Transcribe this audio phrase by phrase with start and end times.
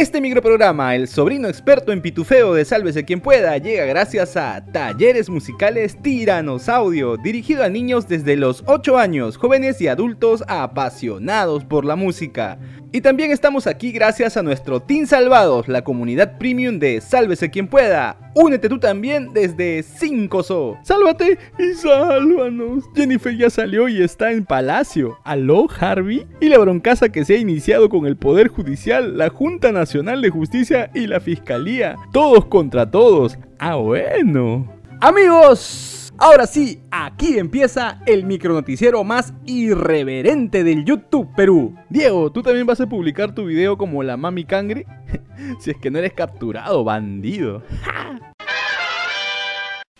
[0.00, 5.28] Este microprograma, el sobrino experto en pitufeo de Sálvese quien pueda, llega gracias a Talleres
[5.28, 11.84] Musicales Tiranos Audio, dirigido a niños desde los 8 años, jóvenes y adultos apasionados por
[11.84, 12.58] la música.
[12.92, 17.68] Y también estamos aquí gracias a nuestro Team Salvados, la comunidad premium de Sálvese quien
[17.68, 18.16] pueda.
[18.34, 20.78] Únete tú también desde 5SO.
[20.82, 22.84] Sálvate y sálvanos.
[22.96, 25.18] Jennifer ya salió y está en Palacio.
[25.24, 26.26] ¿Aló, Harvey?
[26.40, 30.30] Y la broncasa que se ha iniciado con el Poder Judicial, la Junta Nacional de
[30.30, 31.96] Justicia y la Fiscalía.
[32.12, 33.36] Todos contra todos.
[33.58, 34.72] Ah, bueno.
[35.00, 41.74] Amigos, Ahora sí, aquí empieza el micronoticiero más irreverente del YouTube Perú.
[41.88, 44.84] Diego, ¿tú también vas a publicar tu video como la mami cangre?
[45.60, 47.62] si es que no eres capturado, bandido.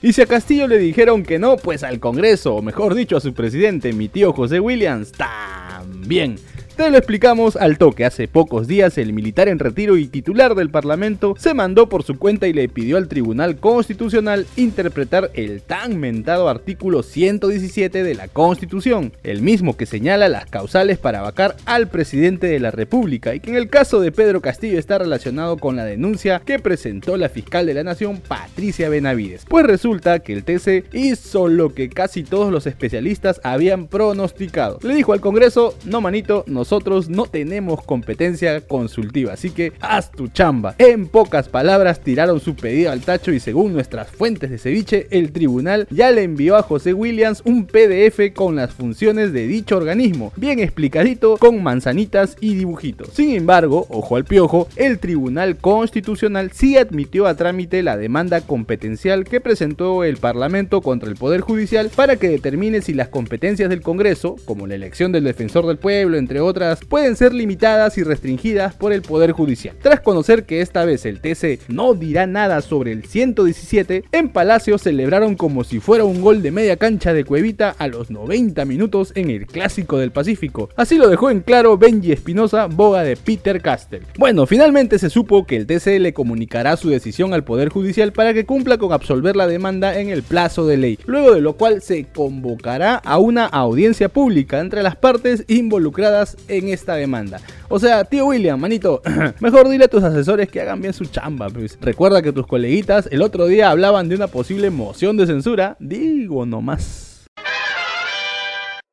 [0.03, 3.21] Y si a Castillo le dijeron que no, pues al Congreso, o mejor dicho a
[3.21, 6.37] su presidente, mi tío José Williams, también.
[6.81, 8.07] Te lo explicamos al toque.
[8.07, 12.19] Hace pocos días el militar en retiro y titular del Parlamento se mandó por su
[12.19, 18.29] cuenta y le pidió al Tribunal Constitucional interpretar el tan mentado artículo 117 de la
[18.29, 23.41] Constitución, el mismo que señala las causales para vacar al presidente de la República y
[23.41, 27.29] que en el caso de Pedro Castillo está relacionado con la denuncia que presentó la
[27.29, 29.45] fiscal de la Nación, Patricia Benavides.
[29.47, 34.79] Pues resulta que el TC hizo lo que casi todos los especialistas habían pronosticado.
[34.81, 40.13] Le dijo al Congreso, no manito, nos nosotros no tenemos competencia consultiva, así que haz
[40.13, 40.77] tu chamba.
[40.79, 45.33] En pocas palabras, tiraron su pedido al tacho y según nuestras fuentes de ceviche, el
[45.33, 50.33] tribunal ya le envió a José Williams un PDF con las funciones de dicho organismo,
[50.37, 53.09] bien explicadito con manzanitas y dibujitos.
[53.15, 59.25] Sin embargo, ojo al piojo, el Tribunal Constitucional sí admitió a trámite la demanda competencial
[59.25, 63.83] que presentó el Parlamento contra el Poder Judicial para que determine si las competencias del
[63.83, 68.75] Congreso, como la elección del defensor del pueblo, entre otras, pueden ser limitadas y restringidas
[68.75, 69.77] por el Poder Judicial.
[69.81, 74.77] Tras conocer que esta vez el TC no dirá nada sobre el 117, en Palacio
[74.77, 79.13] celebraron como si fuera un gol de media cancha de Cuevita a los 90 minutos
[79.15, 80.69] en el Clásico del Pacífico.
[80.77, 84.03] Así lo dejó en claro Benji Espinosa, boga de Peter Castell.
[84.19, 88.35] Bueno, finalmente se supo que el TC le comunicará su decisión al Poder Judicial para
[88.35, 91.81] que cumpla con absolver la demanda en el plazo de ley, luego de lo cual
[91.81, 97.41] se convocará a una audiencia pública entre las partes involucradas en esta demanda.
[97.69, 99.03] O sea, tío William, manito,
[99.41, 101.49] mejor dile a tus asesores que hagan bien su chamba.
[101.49, 101.79] Pues.
[101.81, 105.77] Recuerda que tus coleguitas el otro día hablaban de una posible moción de censura.
[105.79, 107.10] Digo nomás.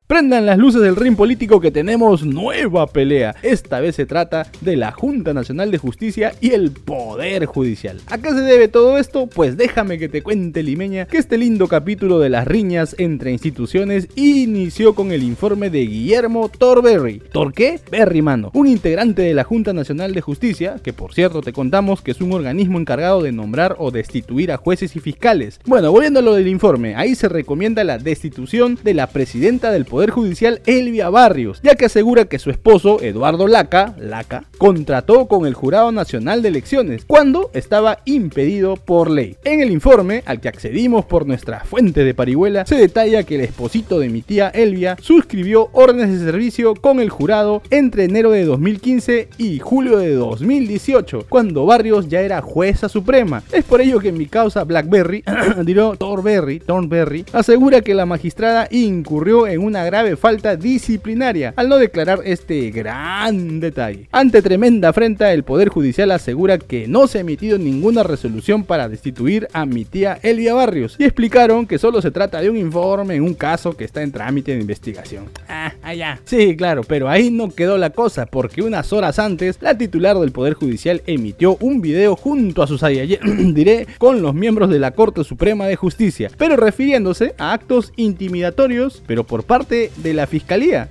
[0.08, 3.36] Prendan las luces del ring político que tenemos nueva pelea.
[3.42, 8.00] Esta vez se trata de la Junta Nacional de Justicia y el Poder Judicial.
[8.06, 9.26] ¿A qué se debe todo esto?
[9.26, 14.08] Pues déjame que te cuente, Limeña, que este lindo capítulo de las riñas entre instituciones
[14.16, 17.20] inició con el informe de Guillermo Torberry.
[17.30, 17.78] ¿Tor qué?
[17.90, 18.50] Berry, mano.
[18.54, 22.22] Un integrante de la Junta Nacional de Justicia, que por cierto te contamos que es
[22.22, 25.60] un organismo encargado de nombrar o destituir a jueces y fiscales.
[25.66, 29.84] Bueno, volviendo a lo del informe, ahí se recomienda la destitución de la presidenta del
[29.84, 35.26] Poder Poder Judicial Elvia Barrios, ya que asegura que su esposo, Eduardo Laca, Laca, contrató
[35.26, 39.34] con el Jurado Nacional de Elecciones cuando estaba impedido por ley.
[39.42, 43.40] En el informe, al que accedimos por nuestra fuente de parihuela, se detalla que el
[43.40, 48.44] esposito de mi tía Elvia suscribió órdenes de servicio con el jurado entre enero de
[48.44, 53.42] 2015 y julio de 2018, cuando Barrios ya era jueza suprema.
[53.50, 55.24] Es por ello que mi causa Blackberry,
[55.64, 61.78] diró Thornberry, Thornberry, asegura que la magistrada incurrió en una grave falta disciplinaria al no
[61.78, 64.08] declarar este gran detalle.
[64.12, 68.88] Ante tremenda afrenta, el Poder Judicial asegura que no se ha emitido ninguna resolución para
[68.88, 73.14] destituir a mi tía Elvia Barrios y explicaron que solo se trata de un informe
[73.14, 75.26] en un caso que está en trámite de investigación.
[75.48, 76.20] Ah, allá.
[76.24, 80.32] Sí, claro, pero ahí no quedó la cosa porque unas horas antes la titular del
[80.32, 82.82] Poder Judicial emitió un video junto a sus
[83.54, 89.02] diré, con los miembros de la Corte Suprema de Justicia, pero refiriéndose a actos intimidatorios,
[89.06, 90.90] pero por parte de la fiscalía.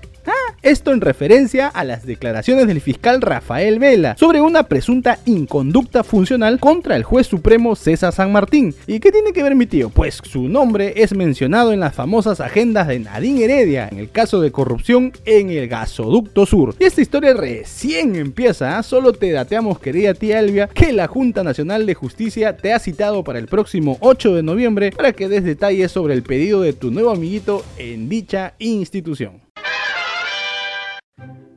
[0.63, 6.59] Esto en referencia a las declaraciones del fiscal Rafael Vela sobre una presunta inconducta funcional
[6.59, 8.75] contra el juez supremo César San Martín.
[8.85, 9.89] ¿Y qué tiene que ver mi tío?
[9.89, 14.41] Pues su nombre es mencionado en las famosas agendas de Nadine Heredia en el caso
[14.41, 16.75] de corrupción en el gasoducto sur.
[16.79, 18.83] Y esta historia recién empieza, ¿ah?
[18.83, 23.23] solo te dateamos querida tía Elvia que la Junta Nacional de Justicia te ha citado
[23.23, 26.91] para el próximo 8 de noviembre para que des detalles sobre el pedido de tu
[26.91, 29.46] nuevo amiguito en dicha institución.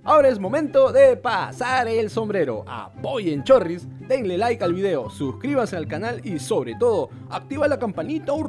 [0.02, 2.64] Ahora es momento de pasar el sombrero.
[2.66, 8.32] Apoyen Chorris, denle like al video, suscríbase al canal y sobre todo, activa la campanita
[8.32, 8.48] un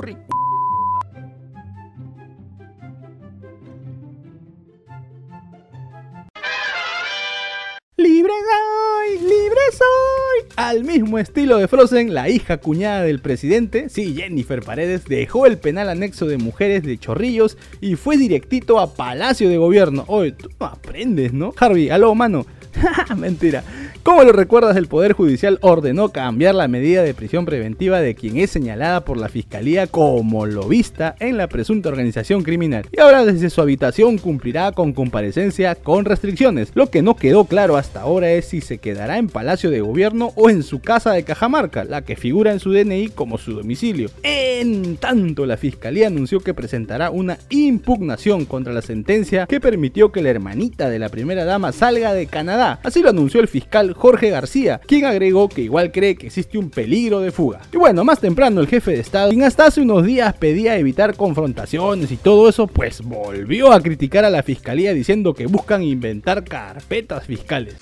[10.56, 15.57] Al mismo estilo de Frozen, la hija cuñada del presidente, sí, Jennifer Paredes, dejó el
[15.57, 20.03] penal anexo de mujeres de Chorrillos y fue directito a Palacio de Gobierno.
[20.07, 21.53] Oye, tú no aprendes, ¿no?
[21.57, 22.45] Harvey, aló, mano.
[23.18, 23.63] Mentira.
[24.03, 28.38] ¿Cómo lo recuerdas, el Poder Judicial ordenó cambiar la medida de prisión preventiva de quien
[28.38, 32.88] es señalada por la Fiscalía como lo vista en la presunta organización criminal.
[32.92, 36.71] Y ahora desde su habitación cumplirá con comparecencia con restricciones.
[36.74, 40.33] Lo que no quedó claro hasta ahora es si se quedará en Palacio de Gobierno
[40.36, 44.09] o en su casa de Cajamarca, la que figura en su DNI como su domicilio.
[44.24, 50.24] En tanto, la Fiscalía anunció que presentará una impugnación contra la sentencia que permitió que
[50.24, 52.80] la hermanita de la primera dama salga de Canadá.
[52.81, 56.69] Así lo anunció el fiscal Jorge García, quien agregó que igual cree que existe un
[56.69, 57.61] peligro de fuga.
[57.71, 61.15] Y bueno, más temprano el jefe de Estado, quien hasta hace unos días pedía evitar
[61.15, 66.43] confrontaciones y todo eso, pues volvió a criticar a la Fiscalía diciendo que buscan inventar
[66.43, 67.75] carpetas fiscales.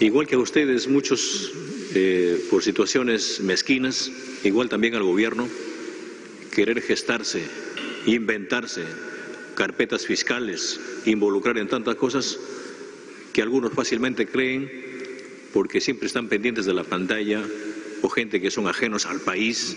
[0.00, 1.52] Igual que a ustedes, muchos
[1.94, 4.10] eh, por situaciones mezquinas,
[4.44, 5.48] igual también al gobierno,
[6.54, 7.42] querer gestarse,
[8.06, 8.82] inventarse
[9.54, 12.38] carpetas fiscales, involucrar en tantas cosas
[13.32, 14.70] que algunos fácilmente creen
[15.56, 17.42] porque siempre están pendientes de la pantalla
[18.02, 19.74] o gente que son ajenos al país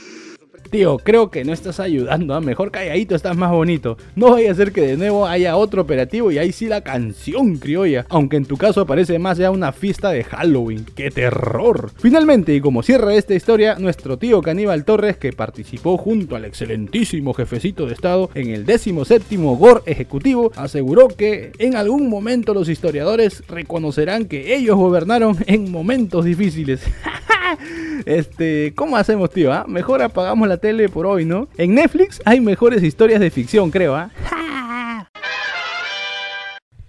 [0.69, 2.41] Tío, creo que no estás ayudando, ¿ah?
[2.41, 3.97] mejor calladito estás más bonito.
[4.15, 7.57] No vaya a ser que de nuevo haya otro operativo y ahí sí la canción
[7.57, 8.06] criolla.
[8.09, 10.85] Aunque en tu caso parece más ya una fiesta de Halloween.
[10.95, 11.91] ¡Qué terror!
[11.97, 17.33] Finalmente, y como cierra esta historia, nuestro tío Caníbal Torres, que participó junto al excelentísimo
[17.33, 23.44] jefecito de Estado en el 17 GOR Ejecutivo, aseguró que en algún momento los historiadores
[23.47, 26.81] reconocerán que ellos gobernaron en momentos difíciles.
[28.06, 29.51] Este, ¿cómo hacemos, tío?
[29.51, 29.66] Ah?
[29.68, 31.48] Mejor apagamos la tele por hoy, ¿no?
[31.57, 34.10] En Netflix hay mejores historias de ficción, creo, ¿ah?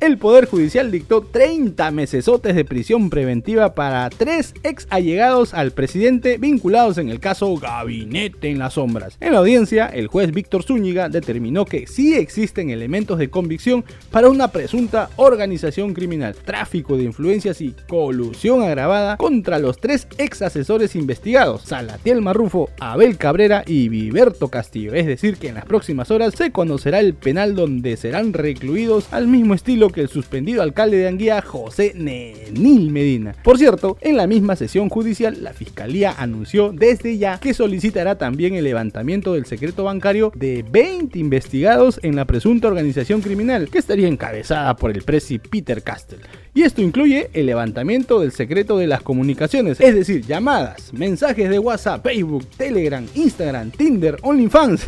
[0.00, 6.38] el Poder Judicial dictó 30 mesesotes de prisión preventiva para tres ex allegados al presidente
[6.38, 9.18] vinculados en el caso Gabinete en las Sombras.
[9.20, 14.30] En la audiencia, el juez Víctor Zúñiga determinó que sí existen elementos de convicción para
[14.30, 20.96] una presunta organización criminal, tráfico de influencias y colusión agravada contra los tres ex asesores
[20.96, 24.94] investigados, Salatiel Marrufo, Abel Cabrera y Viberto Castillo.
[24.94, 29.28] Es decir, que en las próximas horas se conocerá el penal donde serán recluidos al
[29.28, 33.34] mismo estilo que el suspendido alcalde de Anguía, José Nenil Medina.
[33.42, 38.54] Por cierto, en la misma sesión judicial, la fiscalía anunció desde ya que solicitará también
[38.54, 44.08] el levantamiento del secreto bancario de 20 investigados en la presunta organización criminal, que estaría
[44.08, 46.20] encabezada por el presi Peter Castell.
[46.52, 51.58] Y esto incluye el levantamiento del secreto de las comunicaciones, es decir, llamadas, mensajes de
[51.58, 54.86] WhatsApp, Facebook, Telegram, Instagram, Tinder, OnlyFans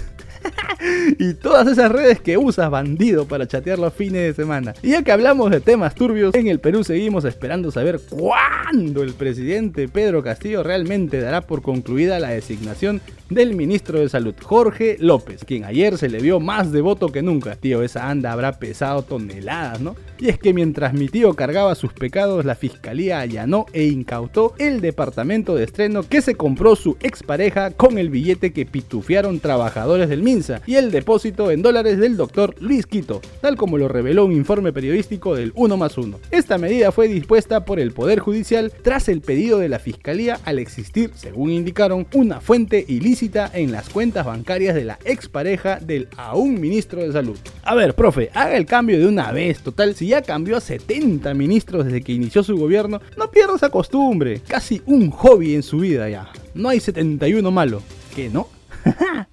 [1.18, 4.74] y todas esas redes que usas, bandido, para chatear los fines de semana.
[4.82, 9.12] Y ya que hablamos de temas turbios, en el Perú seguimos esperando saber cuándo el
[9.14, 13.00] presidente Pedro Castillo realmente dará por concluida la designación
[13.34, 17.56] del ministro de Salud, Jorge López, quien ayer se le vio más devoto que nunca.
[17.56, 19.96] Tío, esa anda habrá pesado toneladas, ¿no?
[20.18, 24.80] Y es que mientras mi tío cargaba sus pecados, la fiscalía allanó e incautó el
[24.80, 30.22] departamento de estreno que se compró su expareja con el billete que pitufiaron trabajadores del
[30.22, 34.32] MINSA y el depósito en dólares del doctor Luis Quito, tal como lo reveló un
[34.32, 36.20] informe periodístico del 1 más 1.
[36.30, 40.58] Esta medida fue dispuesta por el Poder Judicial tras el pedido de la fiscalía al
[40.58, 46.60] existir, según indicaron, una fuente ilícita en las cuentas bancarias de la expareja del aún
[46.60, 47.38] ministro de salud.
[47.62, 51.32] A ver, profe, haga el cambio de una vez, total, si ya cambió a 70
[51.34, 55.78] ministros desde que inició su gobierno, no pierda esa costumbre, casi un hobby en su
[55.78, 56.30] vida ya.
[56.54, 57.80] No hay 71 malo,
[58.16, 58.48] ¿qué no?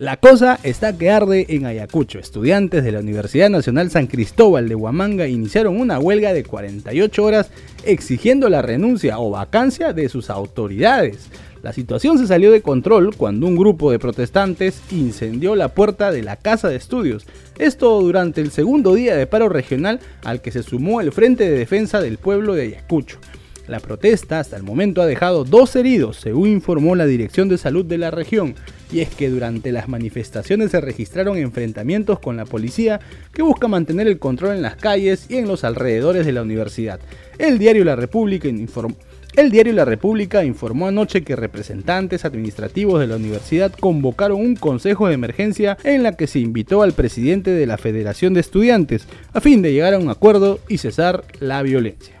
[0.00, 2.18] La cosa está que arde en Ayacucho.
[2.18, 7.50] Estudiantes de la Universidad Nacional San Cristóbal de Huamanga iniciaron una huelga de 48 horas
[7.84, 11.28] exigiendo la renuncia o vacancia de sus autoridades.
[11.62, 16.22] La situación se salió de control cuando un grupo de protestantes incendió la puerta de
[16.22, 17.26] la casa de estudios.
[17.58, 21.58] Esto durante el segundo día de paro regional al que se sumó el Frente de
[21.58, 23.18] Defensa del Pueblo de Ayacucho.
[23.70, 27.84] La protesta hasta el momento ha dejado dos heridos, según informó la Dirección de Salud
[27.84, 28.56] de la región,
[28.90, 32.98] y es que durante las manifestaciones se registraron enfrentamientos con la policía
[33.32, 36.98] que busca mantener el control en las calles y en los alrededores de la universidad.
[37.38, 38.48] El diario La República
[40.42, 46.16] informó anoche que representantes administrativos de la universidad convocaron un consejo de emergencia en la
[46.16, 49.98] que se invitó al presidente de la Federación de Estudiantes a fin de llegar a
[50.00, 52.20] un acuerdo y cesar la violencia.